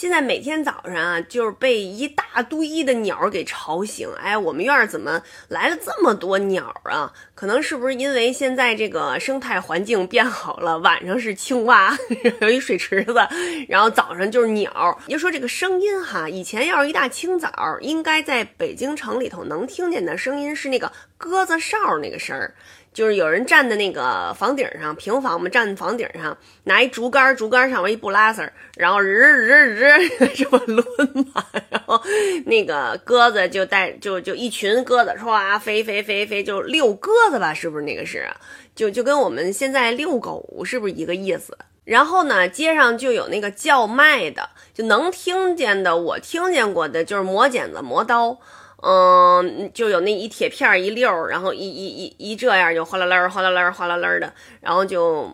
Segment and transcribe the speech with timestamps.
[0.00, 4.08] 现在每天早上啊，就是被一大堆的鸟给吵醒。
[4.18, 7.12] 哎，我们院儿怎么来了这么多鸟啊？
[7.34, 10.78] 可能是不是因为现在这个生态环境变好了？
[10.78, 11.94] 晚上是青蛙，
[12.40, 13.14] 有一水池子，
[13.68, 14.98] 然后早上就是鸟。
[15.06, 22.54] 就说这个声音哈，以前要是一大清早，应该在北京城里头能听见的声音是那个鸽子哨那个声儿。
[22.92, 30.82] 就是有人站在那个房顶上，平房嘛，站房顶上，拿一竹竿，竹竿上面一布拉丝，然后日日日这么抡
[31.32, 32.02] 嘛，然后
[32.46, 38.28] 那个鸽子就带就就一群鸽子唰飞飞飞飞，就遛鸽子吧，是不是那个是？
[38.74, 41.56] 就就跟我们现在遛狗是不是一个意思？
[41.84, 48.38] 然后呢，街上就有那个叫卖的，就能听见的，我听见过的就是磨剪子、磨刀。
[48.82, 55.30] 嗯，就有那一铁片一溜，然后一一一一这样就哗啦啦哗啦啦哗啦啦的，然后就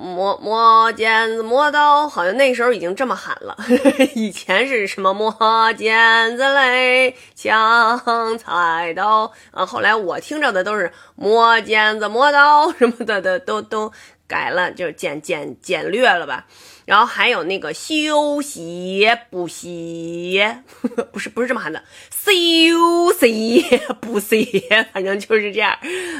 [0.00, 3.56] 磨磨剪子磨刀，好像那时候已经这么喊了。
[4.16, 5.32] 以前是什么磨
[5.74, 13.92] 剪子嘞，抢菜刀啊，后来我听着的都是磨剪子磨刀什么的的都都
[14.32, 16.46] 改了，就是简简简略了吧。
[16.86, 20.62] 然后还有那个修鞋补鞋，
[21.12, 25.76] 不是不是这么喊的，修鞋补鞋，反正就是这样，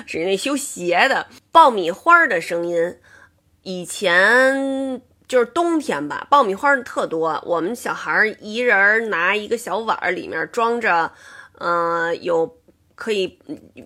[0.06, 2.96] 是那修鞋的爆米花的声音。
[3.62, 11.10] 以前就是冬天吧，爆米花特多，我们小孩一人拿一个小碗，里面装着，
[11.58, 12.46] 嗯，有
[13.02, 13.36] 可以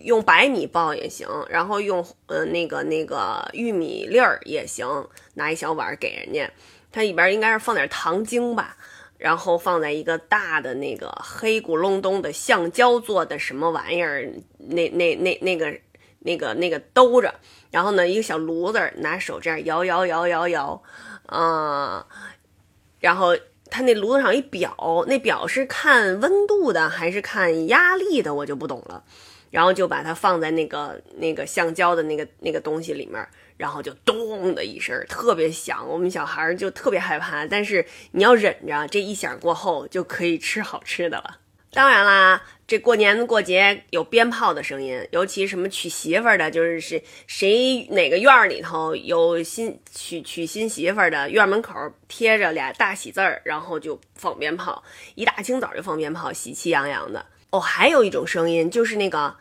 [0.03, 6.53] 用白米爆也行，然后用呃那个那个玉米粒儿也行，拿一小碗给人家。
[6.93, 8.77] 它里边应该是放点糖精吧，
[9.17, 15.81] 然后放在一个大的那个黑咕隆咚的橡胶做的什么玩意儿，那那那那个
[16.19, 17.35] 那个那个兜着，
[17.71, 20.83] 然后呢一个小炉子，拿手这样摇摇摇摇摇，
[21.29, 22.05] 嗯，
[23.01, 23.35] 然后
[23.71, 29.03] 他那炉子上一表，那表是看温度的还是看压力的，我就不懂了，
[29.51, 33.27] 然后就把它放在那个那个橡胶的那个那个东西里面。
[33.59, 37.47] 然后就咚的一声，特别响，我们小孩就特别害怕。
[37.47, 41.39] 但是你要忍着，这一响过后就可以吃好吃的了。
[41.77, 51.75] 当然啦，这过年过节有鞭炮的声音，尤其什么娶媳妇的，就是是谁哪个院里头有新娶娶新媳妇的，院门口
[52.09, 54.83] 贴着俩大喜字儿，然后就放鞭炮，
[55.17, 57.27] 一大清早就放鞭炮，喜气洋洋的。
[57.51, 59.37] 哦，还有一种声音就是那个。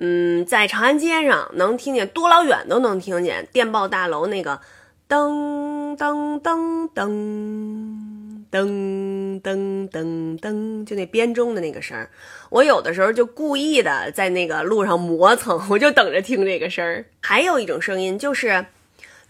[0.00, 4.60] 嗯，在长安街上能听见，多老远都能听见电报大楼那个
[5.08, 8.07] 噔噔噔噔
[8.50, 12.10] 噔噔噔噔，就那编钟的那个声儿。
[12.50, 17.04] 我有的时候就故意的在那个路上磨蹭，我就等着听这个声儿。
[17.20, 18.66] 还有一种声音就是。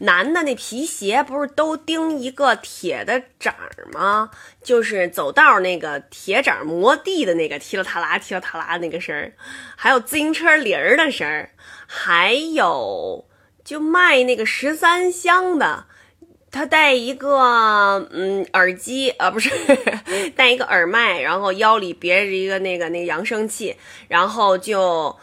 [0.01, 3.53] 男的那皮鞋不是都钉一个铁的掌
[3.93, 4.31] 吗？
[4.62, 9.33] 就是走道那个铁掌磨地的那个踢了踏啦踢了踏啦那个声儿，
[9.75, 11.50] 还有自行车铃儿的声儿，
[11.89, 13.27] 还有
[13.65, 15.87] 就卖那个十三香的，
[16.51, 19.51] 他戴一个嗯耳机啊不是
[20.35, 23.77] 戴一个耳麦，然后腰里别着一个那个那个扬声器，
[24.09, 25.17] 然后就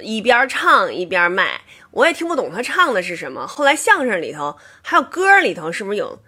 [0.00, 1.60] 一边唱一边卖。
[1.92, 3.46] 我也听不懂他唱的是什么。
[3.46, 6.18] 后来相声里头还有歌里头，是不是有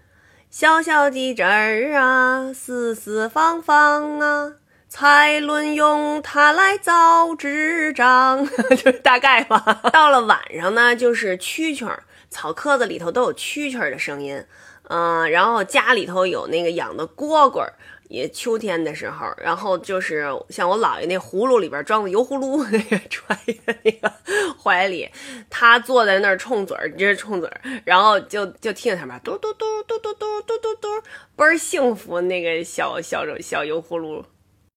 [0.50, 4.52] 小小的针儿啊，四四方方啊，
[4.88, 9.80] 才伦用它来造纸张， 就是大概吧。
[9.92, 14.44] 到了晚上呢，就是蛐蛐儿，草棵子里头都有蛐蛐儿的声音，
[14.88, 17.64] 嗯，然后家里头有那个养的蝈蝈。
[18.10, 23.36] 也秋天的时候，然后就是像我姥爷那葫芦里边装的油葫芦， 那个揣
[23.66, 24.12] 在那个
[24.62, 25.08] 怀里，
[25.48, 30.88] 他坐在那儿冲嘴儿，直接冲嘴儿，然后就就听见他们嘟嘟嘟嘟嘟嘟嘟嘟嘟，
[31.34, 34.24] 倍儿幸福那个小小小油葫芦。